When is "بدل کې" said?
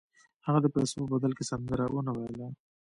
1.13-1.43